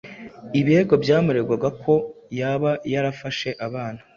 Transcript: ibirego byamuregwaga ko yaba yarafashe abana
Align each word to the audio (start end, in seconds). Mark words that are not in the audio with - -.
ibirego 0.59 0.93
byamuregwaga 1.03 1.69
ko 1.81 1.93
yaba 2.39 2.71
yarafashe 2.91 3.49
abana 3.65 4.01